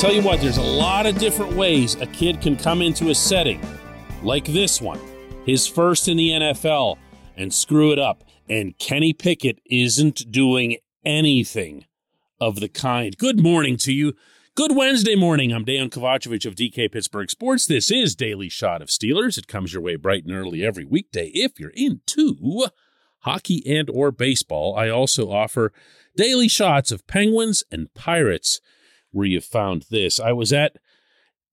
[0.00, 3.14] tell you what, there's a lot of different ways a kid can come into a
[3.14, 3.60] setting
[4.22, 4.98] like this one,
[5.44, 6.96] his first in the NFL,
[7.36, 8.24] and screw it up.
[8.48, 11.84] And Kenny Pickett isn't doing anything
[12.40, 13.14] of the kind.
[13.18, 14.14] Good morning to you.
[14.54, 15.52] Good Wednesday morning.
[15.52, 17.66] I'm Dan Kovacevic of DK Pittsburgh Sports.
[17.66, 19.36] This is Daily Shot of Steelers.
[19.36, 22.68] It comes your way bright and early every weekday if you're into
[23.18, 24.74] hockey and or baseball.
[24.78, 25.74] I also offer
[26.16, 28.62] daily shots of Penguins and Pirates
[29.12, 30.20] where you found this.
[30.20, 30.76] I was at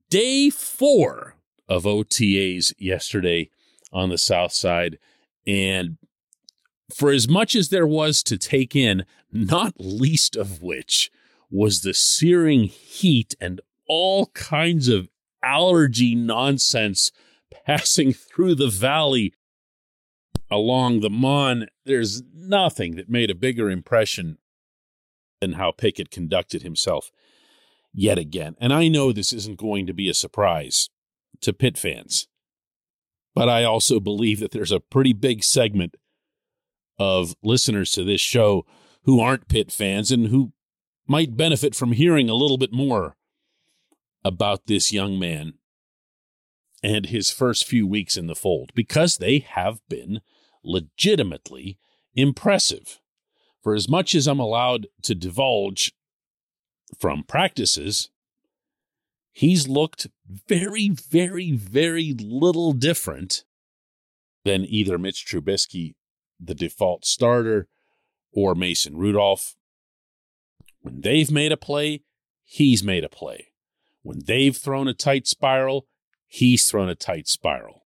[0.10, 1.36] day four
[1.68, 3.50] of OTAs yesterday
[3.92, 4.98] on the South Side.
[5.46, 5.98] And
[6.94, 11.12] for as much as there was to take in, not least of which
[11.50, 15.10] was the searing heat and all kinds of
[15.44, 17.12] allergy nonsense
[17.66, 19.34] passing through the valley
[20.50, 24.38] along the Mon, there's nothing that made a bigger impression
[25.42, 27.12] than how Pickett conducted himself
[27.98, 28.56] yet again.
[28.62, 30.90] And I know this isn't going to be a surprise
[31.42, 32.28] to Pitt fans,
[33.34, 35.98] but I also believe that there's a pretty big segment
[37.00, 38.66] of listeners to this show
[39.04, 40.54] who aren't Pitt fans and who
[41.08, 43.16] might benefit from hearing a little bit more
[44.24, 45.54] about this young man
[46.84, 50.22] and his first few weeks in the fold because they have been
[50.64, 51.80] legitimately
[52.14, 53.00] impressive.
[53.64, 55.94] For as much as I'm allowed to divulge
[56.98, 58.10] from practices,
[59.32, 60.08] he's looked
[60.48, 63.44] very, very, very little different
[64.46, 65.96] than either Mitch Trubisky,
[66.40, 67.68] the default starter,
[68.32, 69.56] or Mason Rudolph.
[70.82, 72.04] When they've made a play,
[72.44, 73.48] he's made a play.
[74.04, 75.88] When they've thrown a tight spiral,
[76.28, 77.86] he's thrown a tight spiral.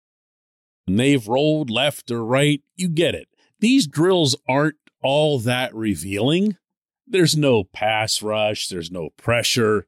[0.85, 3.29] When they've rolled left or right, you get it.
[3.61, 6.57] These drills aren't all that revealing.
[7.07, 9.87] There's no pass rush, there's no pressure,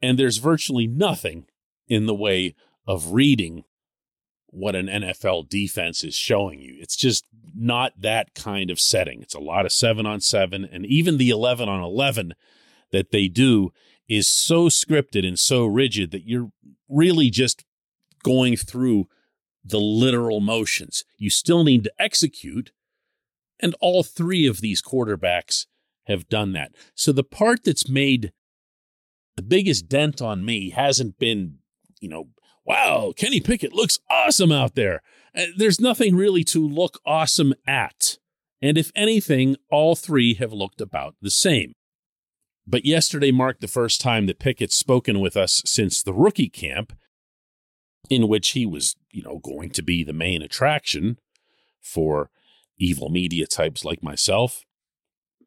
[0.00, 1.46] and there's virtually nothing
[1.88, 2.54] in the way
[2.86, 3.64] of reading
[4.46, 6.76] what an NFL defense is showing you.
[6.78, 9.20] It's just not that kind of setting.
[9.20, 12.34] It's a lot of seven on seven, and even the 11 on 11
[12.92, 13.72] that they do
[14.08, 16.50] is so scripted and so rigid that you're
[16.88, 17.64] really just
[18.22, 19.08] going through
[19.64, 21.04] the literal motions.
[21.16, 22.72] You still need to execute.
[23.60, 25.66] And all three of these quarterbacks
[26.06, 26.72] have done that.
[26.94, 28.32] So the part that's made
[29.36, 31.58] the biggest dent on me hasn't been,
[32.00, 32.28] you know,
[32.64, 35.02] wow, Kenny Pickett looks awesome out there.
[35.36, 38.18] Uh, there's nothing really to look awesome at.
[38.62, 41.72] And if anything, all three have looked about the same.
[42.66, 46.96] But yesterday marked the first time that Pickett's spoken with us since the rookie camp,
[48.08, 51.18] in which he was, you know, going to be the main attraction
[51.82, 52.30] for
[52.78, 54.64] evil media types like myself.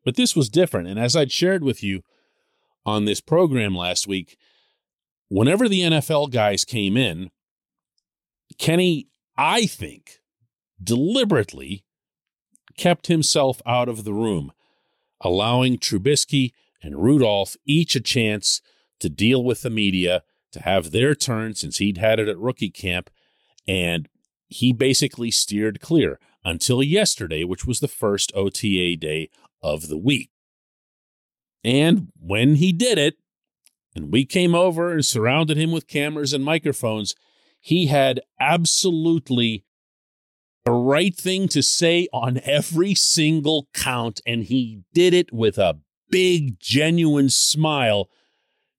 [0.07, 0.88] But this was different.
[0.88, 2.01] And as I'd shared with you
[2.85, 4.38] on this program last week,
[5.28, 7.29] whenever the NFL guys came in,
[8.57, 10.22] Kenny, I think,
[10.81, 11.84] deliberately
[12.78, 14.53] kept himself out of the room,
[15.19, 18.62] allowing Trubisky and Rudolph each a chance
[19.01, 20.23] to deal with the media,
[20.53, 23.09] to have their turn since he'd had it at rookie camp.
[23.67, 24.07] And
[24.47, 29.29] he basically steered clear until yesterday, which was the first OTA day
[29.62, 30.29] of the week.
[31.63, 33.16] And when he did it,
[33.95, 37.16] and we came over and surrounded him with cameras and microphones,
[37.59, 39.66] he had absolutely
[40.66, 44.22] the right thing to say on every single count.
[44.25, 45.79] And he did it with a
[46.09, 48.09] big, genuine smile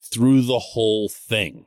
[0.01, 1.67] through the whole thing.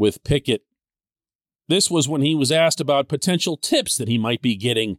[0.00, 0.62] with Pickett.
[1.68, 4.98] This was when he was asked about potential tips that he might be getting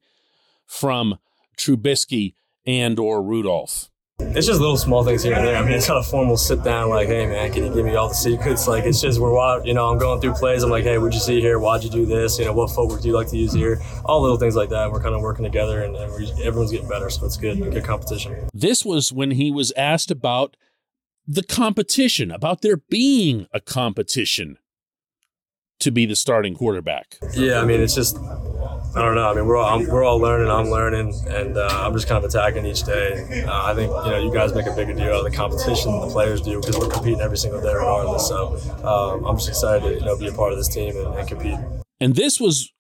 [0.66, 1.18] from
[1.58, 3.90] Trubisky and or Rudolph.
[4.20, 5.58] It's just little small things here and there.
[5.58, 7.96] I mean, it's not a formal sit down like, hey man, can you give me
[7.96, 8.68] all the secrets?
[8.68, 10.64] Like, it's just we're you know I'm going through plays.
[10.64, 11.60] I'm like, hey, what'd you see here?
[11.60, 12.38] Why'd you do this?
[12.38, 13.82] You know, what footwork do you like to use here?
[14.06, 14.92] All little things like that.
[14.92, 17.60] We're kind of working together, and, and everyone's getting better, so it's good.
[17.60, 18.48] Good competition.
[18.54, 20.56] This was when he was asked about
[21.28, 24.58] the competition, about there being a competition
[25.82, 27.18] to be the starting quarterback.
[27.34, 29.30] Yeah, I mean, it's just I don't know.
[29.30, 30.50] I mean, we're all I'm, we're all learning.
[30.50, 33.44] I'm learning, and uh, I'm just kind of attacking each day.
[33.48, 35.92] Uh, I think you know you guys make a bigger deal out of the competition
[35.92, 38.28] than the players do because we're competing every single day regardless.
[38.28, 41.16] So um, I'm just excited to you know be a part of this team and,
[41.16, 41.58] and compete.
[42.00, 42.74] And this was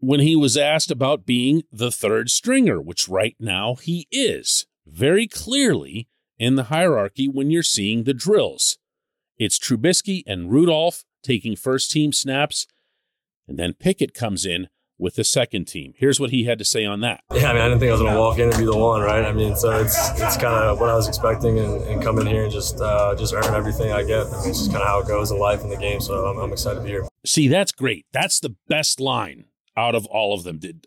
[0.00, 5.28] when he was asked about being the third stringer, which right now he is very
[5.28, 6.08] clearly
[6.40, 8.78] in the hierarchy when you're seeing the drills.
[9.38, 12.66] It's Trubisky and Rudolph taking first team snaps,
[13.48, 15.94] and then Pickett comes in with the second team.
[15.96, 17.22] Here's what he had to say on that.
[17.34, 18.76] Yeah, I mean, I didn't think I was going to walk in and be the
[18.76, 19.24] one, right?
[19.24, 22.26] I mean, so it's it's kind of what I was expecting, and, and come in
[22.26, 24.26] here and just uh, just earn everything I get.
[24.26, 26.00] I mean, it's just kind of how it goes in life in the game.
[26.00, 27.06] So I'm, I'm excited to be here.
[27.26, 28.06] See, that's great.
[28.12, 29.46] That's the best line
[29.76, 30.58] out of all of them.
[30.58, 30.86] Did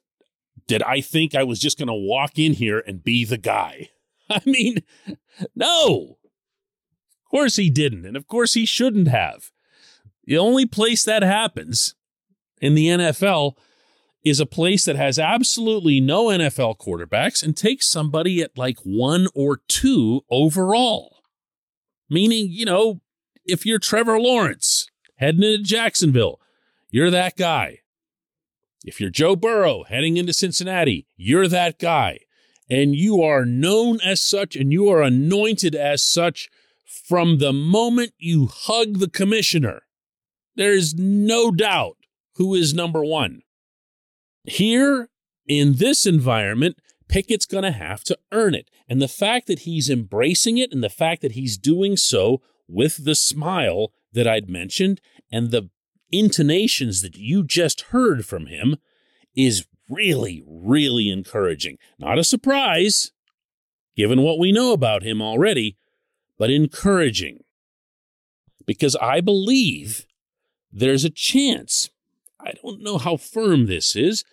[0.67, 3.89] did I think I was just going to walk in here and be the guy?
[4.29, 4.83] I mean,
[5.55, 6.17] no.
[7.25, 9.51] Of course he didn't, and of course he shouldn't have.
[10.25, 11.95] The only place that happens
[12.61, 13.53] in the NFL
[14.23, 19.27] is a place that has absolutely no NFL quarterbacks and takes somebody at like one
[19.35, 21.17] or two overall.
[22.09, 23.01] Meaning, you know,
[23.45, 26.39] if you're Trevor Lawrence heading into Jacksonville,
[26.89, 27.79] you're that guy.
[28.83, 32.19] If you're Joe Burrow heading into Cincinnati, you're that guy.
[32.67, 36.49] And you are known as such and you are anointed as such
[36.85, 39.84] from the moment you hug the commissioner.
[40.55, 41.97] There's no doubt
[42.35, 43.41] who is number one.
[44.43, 45.09] Here
[45.47, 48.69] in this environment, Pickett's going to have to earn it.
[48.87, 53.05] And the fact that he's embracing it and the fact that he's doing so with
[53.05, 55.69] the smile that I'd mentioned and the
[56.11, 58.77] intonations that you just heard from him
[59.35, 61.77] is really, really encouraging.
[61.99, 63.11] Not a surprise,
[63.95, 65.77] given what we know about him already,
[66.37, 67.43] but encouraging.
[68.65, 70.05] Because I believe
[70.75, 71.89] there's a chance,
[72.39, 74.25] I don't know how firm this is,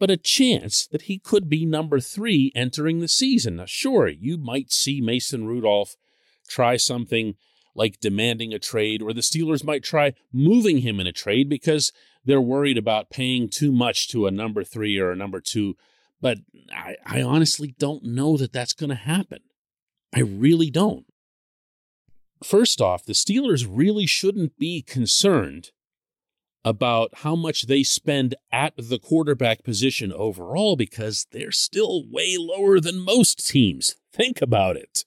[0.00, 3.56] but a chance that he could be number three entering the season.
[3.56, 5.94] Now, sure, you might see Mason Rudolph
[6.48, 7.36] try something
[7.76, 11.92] like demanding a trade, or the Steelers might try moving him in a trade because
[12.24, 15.76] they're worried about paying too much to a number three or a number two.
[16.20, 16.38] But
[16.72, 19.38] I, I honestly don't know that that's going to happen.
[20.12, 21.06] I really don't.
[22.44, 25.70] First off, the Steelers really shouldn't be concerned
[26.64, 32.78] about how much they spend at the quarterback position overall because they're still way lower
[32.78, 33.96] than most teams.
[34.12, 35.04] Think about it.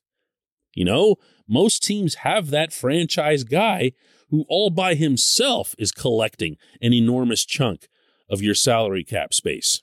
[0.73, 1.15] You know,
[1.47, 3.93] most teams have that franchise guy
[4.29, 7.87] who all by himself is collecting an enormous chunk
[8.29, 9.81] of your salary cap space.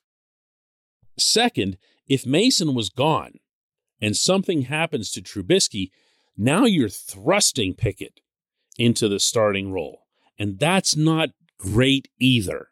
[1.18, 3.34] Second, if Mason was gone
[4.00, 5.90] and something happens to Trubisky,
[6.36, 8.20] now you're thrusting Pickett
[8.78, 10.06] into the starting role.
[10.38, 12.68] And that's not great either.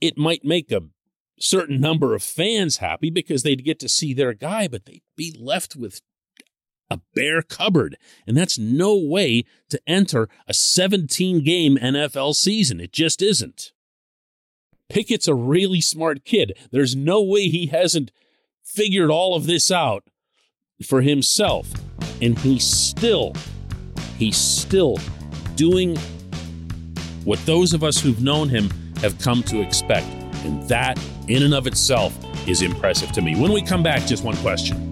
[0.00, 0.82] It might make a
[1.38, 5.34] certain number of fans happy because they'd get to see their guy, but they'd be
[5.38, 6.00] left with
[6.90, 7.96] a bare cupboard.
[8.26, 12.80] And that's no way to enter a 17 game NFL season.
[12.80, 13.72] It just isn't.
[14.88, 16.56] Pickett's a really smart kid.
[16.70, 18.12] There's no way he hasn't
[18.62, 20.04] figured all of this out
[20.86, 21.72] for himself.
[22.22, 23.34] And he's still,
[24.16, 24.96] he's still
[25.56, 25.96] doing
[27.24, 28.70] what those of us who've known him
[29.00, 30.06] have come to expect.
[30.44, 30.98] And that,
[31.28, 32.16] in and of itself,
[32.48, 33.34] is impressive to me.
[33.34, 34.91] When we come back, just one question.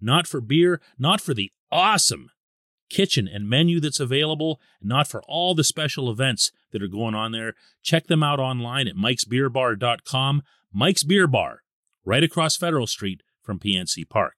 [0.00, 2.30] not for beer, not for the awesome
[2.90, 7.32] kitchen and menu that's available, not for all the special events that are going on
[7.32, 7.54] there.
[7.82, 10.42] Check them out online at mikesbeerbar.com.
[10.72, 11.62] Mike's Beer Bar,
[12.04, 14.34] right across Federal Street from PNC Park.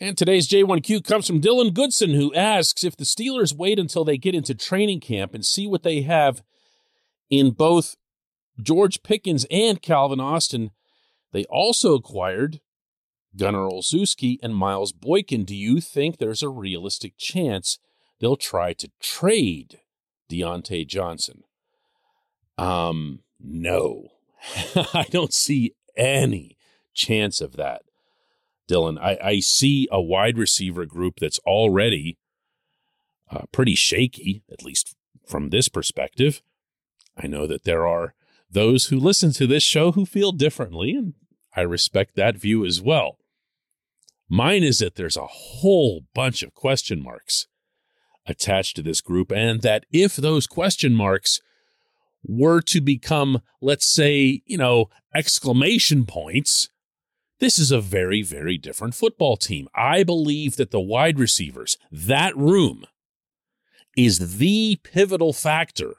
[0.00, 4.18] And today's J1Q comes from Dylan Goodson, who asks if the Steelers wait until they
[4.18, 6.42] get into training camp and see what they have
[7.30, 7.94] in both
[8.60, 10.72] George Pickens and Calvin Austin.
[11.32, 12.60] They also acquired
[13.36, 17.78] Gunner Olszewski and Miles Boykin, do you think there's a realistic chance
[18.20, 19.80] they'll try to trade
[20.30, 21.44] Diontae Johnson?
[22.58, 24.08] Um, no.
[24.94, 26.56] I don't see any
[26.94, 27.82] chance of that,
[28.68, 28.98] Dylan.
[29.00, 32.18] I, I see a wide receiver group that's already
[33.30, 34.94] uh, pretty shaky, at least
[35.26, 36.42] from this perspective.
[37.16, 38.14] I know that there are
[38.50, 41.14] those who listen to this show who feel differently, and
[41.56, 43.18] I respect that view as well.
[44.28, 47.46] Mine is that there's a whole bunch of question marks
[48.26, 51.40] attached to this group, and that if those question marks
[52.24, 56.68] were to become, let's say, you know, exclamation points,
[57.40, 59.66] this is a very, very different football team.
[59.74, 62.84] I believe that the wide receivers, that room,
[63.96, 65.96] is the pivotal factor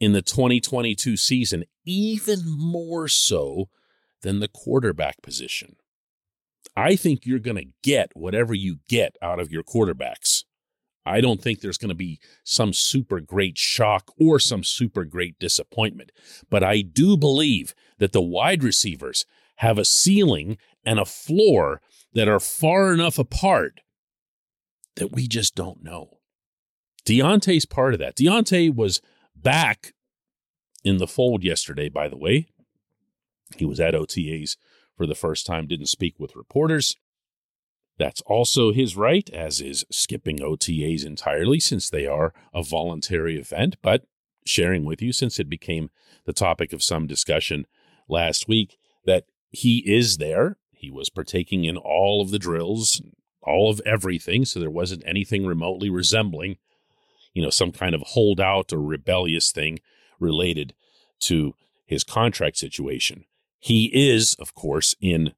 [0.00, 3.68] in the 2022 season, even more so
[4.22, 5.76] than the quarterback position.
[6.76, 10.44] I think you're going to get whatever you get out of your quarterbacks.
[11.04, 15.38] I don't think there's going to be some super great shock or some super great
[15.38, 16.12] disappointment.
[16.50, 19.24] But I do believe that the wide receivers
[19.56, 21.80] have a ceiling and a floor
[22.12, 23.80] that are far enough apart
[24.96, 26.18] that we just don't know.
[27.06, 28.16] Diontae's part of that.
[28.16, 29.00] Diontae was
[29.34, 29.94] back
[30.84, 32.48] in the fold yesterday, by the way.
[33.56, 34.56] He was at OTAs
[34.98, 36.94] for the first time, didn't speak with reporters.
[37.98, 43.76] That's also his right, as is skipping OTAs entirely, since they are a voluntary event,
[43.80, 44.04] but
[44.44, 45.88] sharing with you, since it became
[46.26, 47.66] the topic of some discussion
[48.08, 48.76] last week,
[49.06, 50.58] that he is there.
[50.72, 53.00] He was partaking in all of the drills,
[53.42, 56.58] all of everything, so there wasn't anything remotely resembling
[57.38, 59.78] you know, some kind of holdout or rebellious thing
[60.18, 60.74] related
[61.20, 61.54] to
[61.86, 63.24] his contract situation.
[63.58, 65.32] He is, of course, in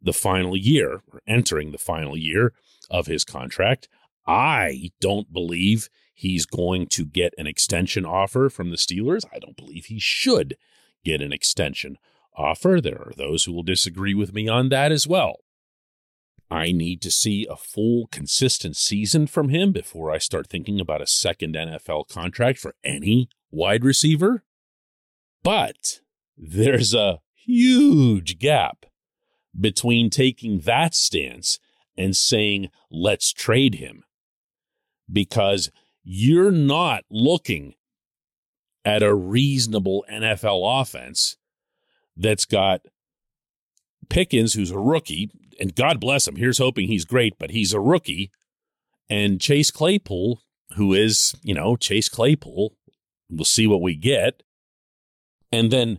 [0.00, 2.52] the final year or entering the final year
[2.90, 3.88] of his contract.
[4.26, 9.24] I don't believe he's going to get an extension offer from the Steelers.
[9.32, 10.56] I don't believe he should
[11.04, 11.98] get an extension
[12.36, 12.80] offer.
[12.80, 15.36] There are those who will disagree with me on that as well.
[16.50, 21.02] I need to see a full, consistent season from him before I start thinking about
[21.02, 24.44] a second NFL contract for any wide receiver.
[25.42, 26.00] But
[26.36, 28.86] there's a huge gap
[29.58, 31.58] between taking that stance
[31.96, 34.04] and saying, let's trade him.
[35.10, 35.70] Because
[36.04, 37.74] you're not looking
[38.84, 41.36] at a reasonable NFL offense
[42.16, 42.82] that's got
[44.08, 46.36] Pickens, who's a rookie, and God bless him.
[46.36, 48.30] Here's hoping he's great, but he's a rookie.
[49.10, 50.40] And Chase Claypool,
[50.76, 52.74] who is, you know, Chase Claypool,
[53.30, 54.42] we'll see what we get.
[55.50, 55.98] And then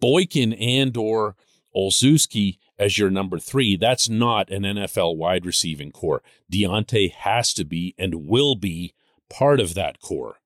[0.00, 1.36] Boykin and or
[1.74, 6.22] Olszewski as your number three, that's not an NFL wide receiving corps.
[6.52, 8.94] Diontae has to be and will be
[9.28, 10.36] part of that corps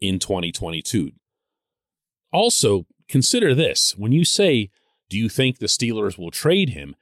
[0.00, 1.12] in 2022.
[2.32, 4.70] Also, consider this when you say,
[5.08, 6.94] Do you think the Steelers will trade him?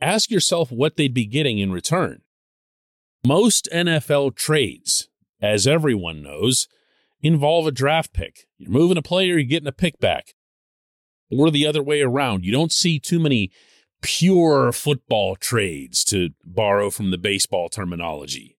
[0.00, 2.22] ask yourself what they'd be getting in return.
[3.24, 5.08] Most NFL trades,
[5.40, 6.66] as everyone knows,
[7.20, 8.46] involve a draft pick.
[8.58, 10.34] You're moving a player, you're getting a pick back.
[11.30, 12.44] Or the other way around.
[12.44, 13.50] You don't see too many
[14.02, 18.56] pure football trades, to borrow from the baseball terminology.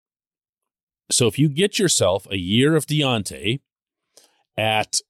[1.11, 3.61] So if you get yourself a year of Diontae
[4.57, 5.00] at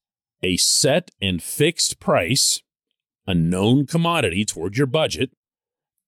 [0.43, 2.63] a set and fixed price,
[3.27, 5.31] a known commodity toward your budget,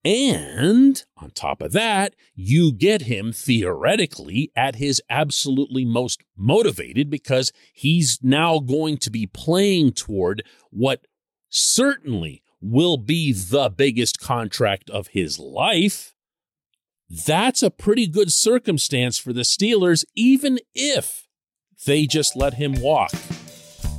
[0.05, 7.53] and on top of that, you get him theoretically at his absolutely most motivated because
[7.73, 11.07] he's now going to be playing toward what
[11.53, 16.15] certainly will be the biggest contract of his life.
[17.09, 21.29] That's a pretty good circumstance for the Steelers, even if
[21.85, 23.13] they just let him walk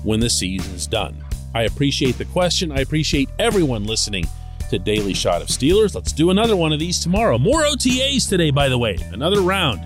[0.04, 1.24] when the season's done.
[1.54, 2.72] I appreciate the question.
[2.72, 4.26] I appreciate everyone listening
[4.72, 5.94] to Daily Shot of Steelers.
[5.94, 7.38] Let's do another one of these tomorrow.
[7.38, 8.98] More OTAs today, by the way.
[9.12, 9.86] Another round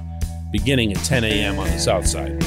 [0.51, 1.59] beginning at 10 a.m.
[1.59, 2.41] on the South Side.